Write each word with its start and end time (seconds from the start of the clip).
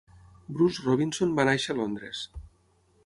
Bruce 0.55 0.81
Robinson 0.85 1.35
va 1.41 1.45
néixer 1.51 1.75
a 1.75 1.79
Londres. 1.81 2.27